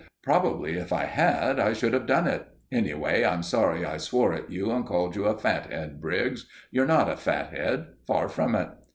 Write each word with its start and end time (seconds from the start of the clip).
"Probably, 0.23 0.77
if 0.77 0.91
I 0.91 1.05
had, 1.05 1.59
I 1.59 1.73
should 1.73 1.93
have 1.93 2.07
done 2.07 2.25
it. 2.25 2.47
Anyway, 2.71 3.23
I'm 3.23 3.43
sorry 3.43 3.85
I 3.85 3.97
swore 3.97 4.33
at 4.33 4.49
you 4.51 4.71
and 4.71 4.83
called 4.83 5.15
you 5.15 5.25
a 5.25 5.37
fathead, 5.37 6.01
Briggs. 6.01 6.47
You're 6.71 6.87
not 6.87 7.07
a 7.07 7.15
fathead 7.15 7.85
far 8.07 8.27
from 8.27 8.55
it." 8.55 8.69